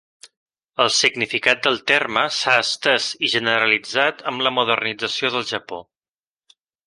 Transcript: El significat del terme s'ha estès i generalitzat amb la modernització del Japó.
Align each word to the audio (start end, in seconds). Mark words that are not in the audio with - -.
El 0.85 0.87
significat 0.99 1.59
del 1.67 1.75
terme 1.91 2.23
s'ha 2.37 2.55
estès 2.63 3.11
i 3.27 3.31
generalitzat 3.35 4.25
amb 4.33 4.45
la 4.47 4.53
modernització 4.61 5.31
del 5.37 5.49
Japó. 5.53 5.83